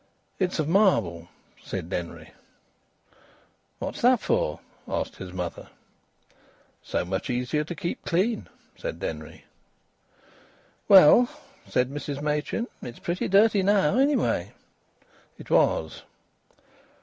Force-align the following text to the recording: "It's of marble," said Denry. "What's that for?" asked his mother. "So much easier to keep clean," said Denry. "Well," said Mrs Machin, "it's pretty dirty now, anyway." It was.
"It's 0.39 0.57
of 0.57 0.67
marble," 0.67 1.27
said 1.61 1.87
Denry. 1.91 2.33
"What's 3.77 4.01
that 4.01 4.19
for?" 4.19 4.59
asked 4.87 5.17
his 5.17 5.31
mother. 5.31 5.69
"So 6.81 7.05
much 7.05 7.29
easier 7.29 7.63
to 7.65 7.75
keep 7.75 8.03
clean," 8.03 8.49
said 8.75 8.99
Denry. 8.99 9.43
"Well," 10.87 11.29
said 11.67 11.91
Mrs 11.91 12.19
Machin, 12.19 12.65
"it's 12.81 12.97
pretty 12.97 13.27
dirty 13.27 13.61
now, 13.61 13.99
anyway." 13.99 14.53
It 15.37 15.51
was. 15.51 16.01